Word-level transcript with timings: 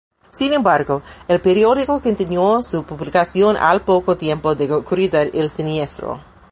Sin 0.31 0.51
embargo, 0.53 1.03
el 1.27 1.41
periódico 1.41 2.01
continuó 2.01 2.63
su 2.63 2.83
publicación 2.85 3.55
al 3.55 3.81
poco 3.83 4.17
tiempo 4.17 4.55
de 4.55 4.73
ocurrido 4.73 5.19
el 5.19 5.47
siniestro. 5.47 6.19